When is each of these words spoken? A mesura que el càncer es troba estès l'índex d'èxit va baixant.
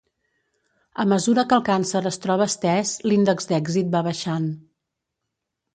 A 1.03 1.05
mesura 1.11 1.43
que 1.51 1.55
el 1.61 1.65
càncer 1.67 2.01
es 2.13 2.17
troba 2.25 2.49
estès 2.53 2.95
l'índex 3.11 3.53
d'èxit 3.53 3.95
va 3.99 4.05
baixant. 4.11 4.51